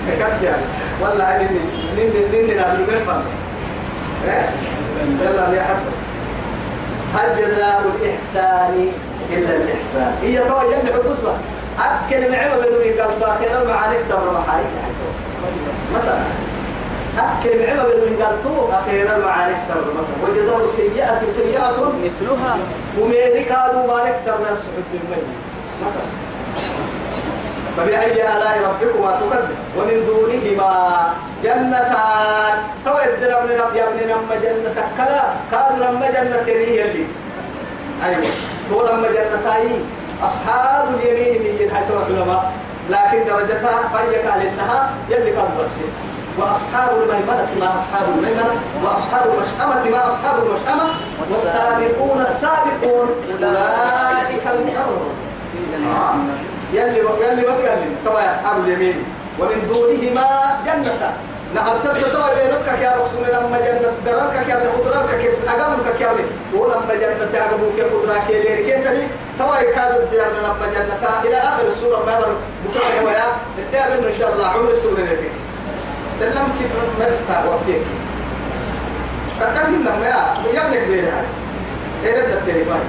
[0.06, 0.62] كيف يعني
[1.02, 1.60] والله نني
[1.96, 3.45] نني نني من فن
[5.22, 5.94] يلا يا حفظ
[7.14, 8.92] هل جزاء الإحسان
[9.32, 11.38] إلا الإحسان؟ هي طبعا يلي حبسها
[11.78, 14.66] أكل معما بدون قال داخل المعارك سبر محارك
[15.94, 16.18] متى؟
[17.18, 21.92] أكل معما بدون قال تو أخيرا المعارك سبر متى وجزاء سيئة سيئة.
[22.04, 22.56] مثلها.
[23.00, 25.26] وميرك هذا مالك سبر السحب الميت
[25.82, 26.25] متى؟
[27.76, 30.72] فبأي آلاء ربكما تكذب ومن دونهما
[31.44, 32.54] جنتان.
[32.84, 35.24] تو يدرب لنا يا ابن نم جنة كلا.
[35.50, 37.06] كانوا نم جنة هي اللي.
[38.04, 38.26] أيوة.
[38.70, 39.68] تو نم جنتاي
[40.26, 42.52] أصحاب اليمين من جنة العلماء.
[42.90, 45.86] لكن درجتها فهي قال إنها يلي كان برسي
[46.38, 50.86] وأصحاب الميمنة ما أصحاب الميمنة؟ وأصحاب المشأمة ما أصحاب المشأمة؟
[51.30, 53.08] والسابقون السابقون.
[53.42, 55.05] أولئك المقربون.
[56.76, 58.98] يلي يلي بس قال لي تبع أصحاب اليمين
[59.38, 60.26] ومن دونهما
[60.66, 61.12] جنة.
[61.54, 66.10] نهر سبت توا بينك يا رسول لما جنة درك يا ابن خضرك كيف أقامك يا
[66.10, 66.26] ابن.
[66.54, 71.02] ولما جنة أقامك خضرك يا لير كيف توا يكاد الديار لما جنة.
[71.24, 72.32] إلى آخر السورة ما يبر
[72.64, 73.26] بكرة ويا.
[73.58, 74.46] الديار إن شاء الله.
[74.46, 75.36] عمر السورة نتيجة
[76.18, 77.82] سلم كيف ما بتاع وقتك.
[79.40, 81.22] كتب لنا يا يا ابنك بيرها.
[82.04, 82.80] إيه رد التليفون؟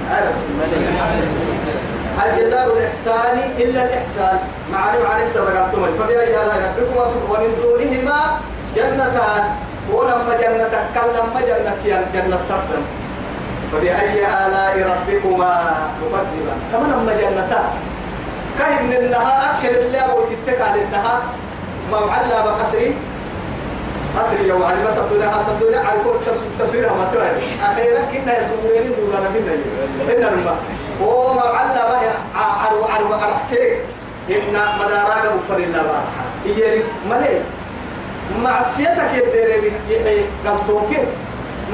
[2.18, 4.38] عارف الجزاء الإحسان إلا الإحسان؟
[4.72, 8.20] معاني معاني سبقاتهم فبأي آلاء ربكما ومن دونهما
[8.76, 9.44] جنتان.
[9.92, 12.82] ولما جنة كلما جنة جنة تفهم
[13.72, 15.52] فبأي آلاء ربكما
[16.00, 17.70] تكذبان كما لما جنتان.
[18.58, 21.20] كاين النها أكشر اللي أبو تتك على النها
[21.92, 22.94] ما معلى بقصري
[24.18, 26.10] قصري؟ يوم على بس الدنيا حتى الدنيا على كل
[26.58, 27.30] تصويرها ما ترى.
[27.62, 29.52] أخيرا كنا يسوون دولا منا
[30.16, 30.56] إن الماء
[31.00, 33.76] وما على بها عرو عرو أرحكي
[34.30, 37.40] إن مدارك مفرنا بارحة يجري ملئ
[38.44, 40.90] معصيتك يدري يحيي قلتوك.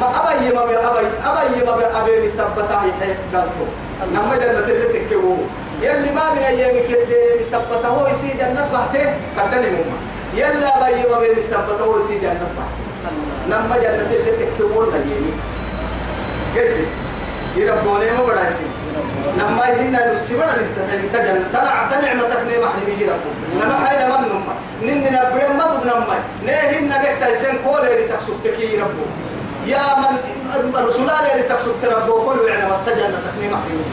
[0.00, 3.66] ما أبي ما بي أبي أبي ما بي أبي سبتا يحيي قلتو
[4.12, 5.37] نما جنة اللي تكيو
[5.82, 9.98] يلي ما من أيامك يدري سبتا هو يسي جنة بحته قدني مما
[10.34, 12.84] يلا أبي ما بي سبتا هو يسي جنة بحته
[13.48, 15.32] نما جنة اللي تكيو نجيني
[16.56, 16.88] قلت
[17.56, 18.48] يربوني ما
[19.38, 20.52] نما يهنا نسيبنا
[21.04, 23.30] نتجن تنع تنعمتك نعمة حبيبي ربو
[23.61, 28.37] نما حين من نما نن نبرم ما ضد نما نهن نجحت يسن كل اللي تكسب
[28.44, 29.04] تكي ربو.
[29.66, 30.12] يا من
[30.74, 32.14] الرسول اللي تكسب ربو.
[32.26, 33.85] كل وعنا مستجن تكنيم حبيبي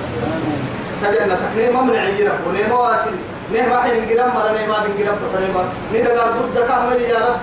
[1.02, 3.16] تجن تكنيم من عندي ربو نما واسل
[3.54, 7.40] نما حين نجرم مرة نما نجرم بحرمة ندقر ضد كامل يا رب.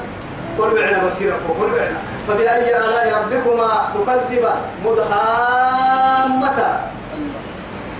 [0.58, 2.00] كل وعنا مسيرة كل وعنا.
[2.28, 4.44] فبأي آلاء ربكما تكذب
[4.84, 6.58] مدهامة.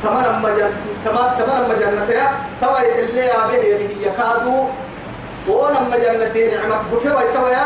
[0.03, 0.71] تمام مجن
[1.05, 4.65] تمام تمام مجنتها توا اللي به يعني يكادوا
[5.49, 7.65] ونم مجنتي نعمة بفي ويتوا يا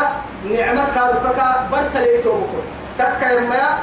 [0.49, 2.59] نعمة كادو كاكا برسلي توبكو.
[2.99, 3.77] تكا يما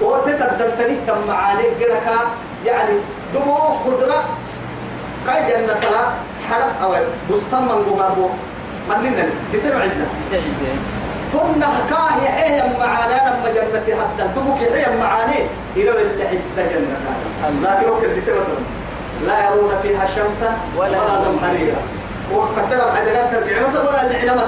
[0.00, 2.18] وتتبدلتني تم عليك جركا
[2.66, 2.94] يعني
[3.34, 4.24] دمو خضرة
[5.26, 5.74] كاي جنة
[6.50, 6.94] حرب أو
[7.30, 8.28] بستان من قبابو.
[8.88, 10.06] مننا دتبعدنا
[11.32, 15.40] ثم حكاه إيه معانا لما جنة حتى دمك إيه معاني.
[15.76, 16.96] إلى اللي حتى جنة
[17.62, 18.66] لكن وقت دتبعدنا
[19.26, 21.82] لا يرون فيها شمسا ولا زمهريرا
[22.32, 23.56] وقتل حدقات ترجع.
[23.66, 24.42] ولا العنمة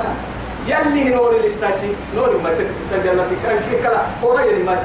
[0.67, 1.95] يلي نور اللي افتاسي.
[2.17, 4.77] نور ما تتسجل في كان كلا؟ كورا يلي ما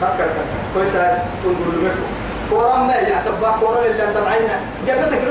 [0.00, 0.26] فكر
[0.74, 2.17] كويسا تنظر لمكو.
[2.50, 5.28] كورا ما يجع سباح كورا اللي أنت معينا جنتك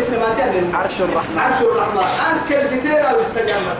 [0.00, 1.38] اسم ما تعني عرش الرحمن.
[1.38, 2.02] عرش الرحمن.
[2.30, 3.74] أنكل بتيرا والسجنة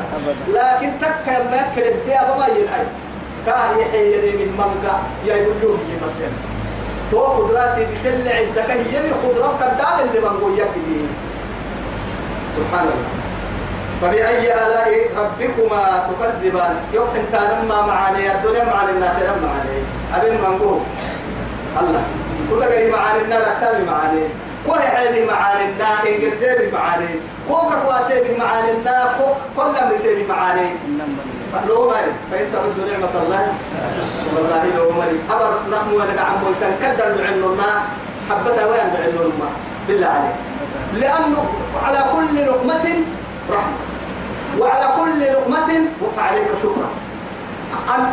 [0.49, 2.87] لكن تكا ما أكل الديابة ما ينعي
[3.47, 6.29] كاه يحيي من منقع يا يقول له مسير
[7.11, 11.01] تو خضرا سيدي تلع عندك هي من خضرا كدام اللي منقول يكدي
[12.57, 13.11] سبحان الله.
[14.03, 19.79] فبأي آلاء ربكما تكذبان؟ يوحن تانما معاني الدنيا معاني الآخرة معاني.
[20.15, 20.81] أبن منقول
[21.81, 22.03] الله.
[22.91, 24.23] معاني النار أكتابي معاني.
[24.67, 27.09] كل حالي معاني النار إن قدامي معاني.
[27.49, 30.69] كوكا كواسيبي معاني النار كل أمر سيبي معاني.
[31.69, 33.53] لو مالي فإن تعدوا نعمة الله
[34.37, 37.11] والله لو مالي أبر نحن ولك عمو كان كدر
[37.59, 37.83] ما
[38.31, 38.87] حبتها وين
[39.39, 39.49] ما
[39.89, 40.35] بالله عليك.
[40.95, 41.45] لأنه
[41.87, 42.87] على كل لقمة
[43.51, 43.79] رحمة.
[44.59, 45.87] وعلى كل لقمة
[46.17, 46.91] فعليك شكرا.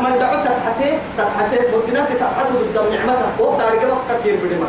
[0.04, 4.68] من دعوت تحتي تحتي بدناس تحته ضد نعمته وقت على جنب كثير بدما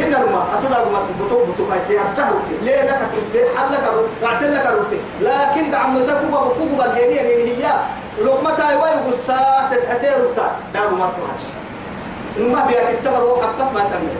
[0.00, 2.30] إن الماء أتولا ما تبطو بطو ما تيهته
[2.62, 3.84] ليه لك تبتي حل لك
[4.22, 7.72] رعت لك روتي لكن دعمتك كوبا كوبا الجينية اللي هي
[8.24, 11.44] لقمة أيوة يقصا تحتي روتا دعو ما تروحش
[12.38, 14.16] ما بيا كتبر وحبة ما تمر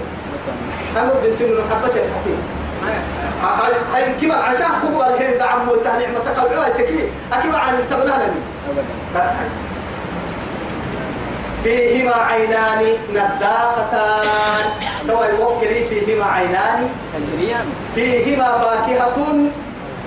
[0.94, 2.34] كانوا بيسموا حبة تحتي
[3.94, 7.08] هاي كما عشان كوبا الحين دعم وتهني نعمتك العوى تكي.
[7.32, 8.12] أكيد عن التبنى
[11.68, 12.82] فيهما عينان
[13.14, 14.66] نضاختان
[15.08, 16.88] تو يوكل فيهما عينان.
[17.94, 19.18] فيهما فاكهة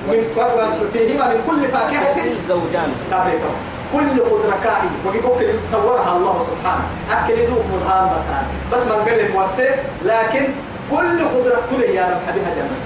[0.07, 0.20] من
[0.93, 2.16] فيهما من كل فاكهة.
[2.26, 3.53] الزوجان تابعته
[3.93, 6.84] كل خضرة كائن وقت صورها الله سبحانه.
[7.12, 9.70] أكل ذوق مرهان مكان بس من قال المورسي
[10.05, 10.47] لكن
[10.91, 12.78] كل خضرة تلي يا رب حبيبها جنة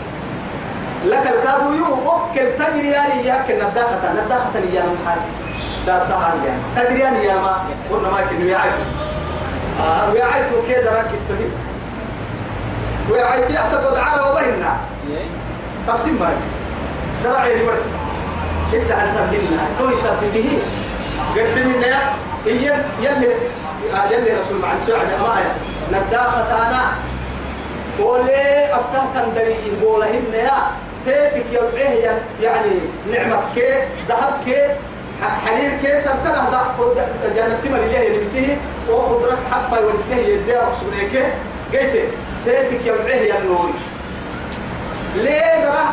[1.06, 5.22] لك الكابو يو وكل تجري لي يأكل نداخة نداخة يا محل
[5.88, 7.58] دار تهان يعني تدري أن يا ما
[7.92, 8.74] قلنا ما كنا ويعيت
[9.82, 11.50] آه ويعيت وكذا راك التبي
[13.12, 14.78] ويعيت يحسب ودعانا وبهنا.
[15.88, 16.36] تقسيم مالي
[17.24, 17.82] ترى عيني ورد
[18.74, 20.60] انت انت بدلنا تو يسبب به.
[21.36, 22.00] قسم لنا
[22.46, 23.30] هي يلي
[24.12, 25.56] يلي رسول مع سوى جماعة
[25.92, 26.82] نداخة أنا.
[28.00, 30.52] ولي أفتح تندري يقولهن يا.
[31.06, 32.72] تيتك يبعيه يعني
[33.12, 34.34] نعمة كي ذهب
[35.22, 36.76] حليل كي سنتنا هذا
[37.36, 38.58] جنة تمر إليه نمسيه
[38.90, 41.34] وخضرك حقا ونسنه يديه رسولك
[41.74, 42.14] قلت
[42.46, 43.74] تيتك يبعيه يا نوري
[45.16, 45.86] ليه درا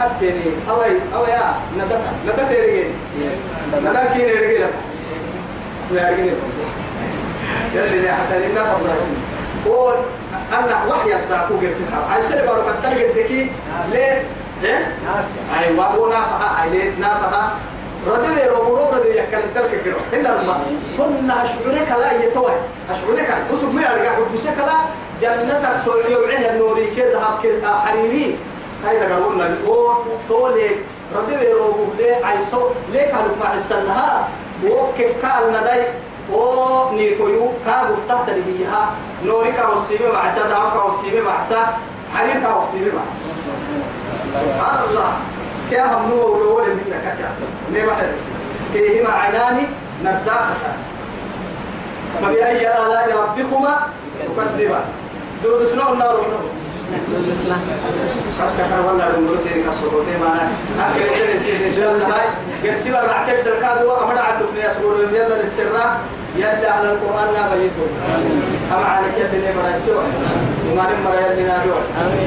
[0.00, 2.88] حتى ني أوي أوي يا ندتا ندتا يرجع
[3.82, 4.66] ندتا كين يرجع
[5.92, 6.32] لا يرجع
[7.74, 8.90] يلي حتى لنا فضل
[9.66, 9.94] قول
[10.52, 13.50] أنا وحي ساقو جالس حرام عايز سلبا رو كتر جدكي
[13.92, 14.22] ليه؟
[14.62, 14.96] إيه؟
[15.60, 17.50] أي وابو نافها أي ليه؟ نافها
[18.06, 20.56] ردي رو رو ردي يكل الدلك كيرو إلا ما
[20.98, 22.54] كنا أشعرك لا يتوه
[22.90, 24.78] أشعرك بس ما يرجع بسك لا.
[25.22, 28.36] جنتك تولي وعيه النوري كذا هب كذا حريري.
[28.86, 29.94] هاي تقولنا قول
[30.28, 30.70] تولي
[31.16, 34.28] ردي رو ليه؟ عايزو ليه كانوا مع السنها
[34.64, 35.82] وكيف كان نداي
[36.32, 38.90] أو نيكويو كاب افتح تربيها
[39.24, 41.60] نوري كا وسيبه مع سا داو كا وسيبه مع سا
[42.14, 43.04] حريم كا وسيبه مع
[44.44, 45.12] سبحان الله.
[45.74, 48.22] كيا هم نو ورول من كاتي احسن نيما حدث
[48.74, 49.62] كيه معناني
[50.02, 50.54] نداخة
[52.22, 53.78] فبأي آلاء ربكما
[54.36, 54.84] تكذبان
[55.44, 56.38] دود سنو النار ونو
[58.38, 60.48] شكك ولا دمر سيرك الصوتي معنا
[61.76, 62.26] شاء الله ساي.
[62.64, 65.96] يرسل الرعكب دركاد وأمر عندك يا سبور يلا للسرة
[66.36, 67.86] يلا على القرآن لا بيتو
[68.74, 70.04] أما على كيف اللي مرسول
[70.70, 71.82] وما نمر يلي نادول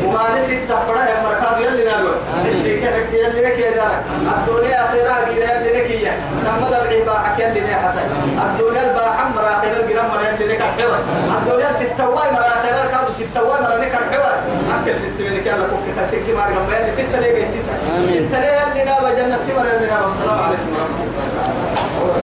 [0.05, 2.15] وما نسيت تفرح يا مركاد يلي نادول
[2.49, 3.95] استيك حك يلي لك يا دار
[4.37, 6.11] الدنيا أخيرا غير يلي لك يا.
[6.45, 8.01] تم دبعي باحك يلي لك حتى.
[8.45, 10.99] الدنيا الباحم مراخير الجرام مر يلي لك الحوار
[11.41, 14.35] الدنيا ستة واي مراخير الكادو ستة واي مر لك الحوار
[14.75, 17.73] أكل ستة منك يلا كوك تسكي مار جنب يلي ستة ليه جيسيسا
[18.09, 20.05] ستة ليه يلي نابا جنة تمر يلي نابا.
[20.11, 21.03] السلام عليكم ورحمة
[22.03, 22.26] الله